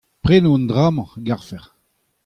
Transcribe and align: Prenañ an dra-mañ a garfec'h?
Prenañ 0.23 0.55
an 0.55 0.65
dra-mañ 0.69 1.07
a 1.11 1.19
garfec'h? 1.27 1.69